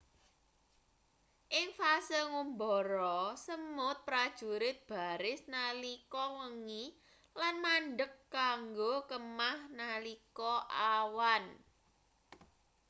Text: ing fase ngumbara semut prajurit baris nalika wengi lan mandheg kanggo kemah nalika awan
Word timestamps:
ing 1.59 1.67
fase 1.79 2.19
ngumbara 2.31 3.19
semut 3.45 3.97
prajurit 4.07 4.77
baris 4.89 5.41
nalika 5.53 6.23
wengi 6.39 6.83
lan 7.39 7.55
mandheg 7.65 8.13
kanggo 8.35 8.93
kemah 9.09 9.59
nalika 9.79 10.53
awan 10.97 11.43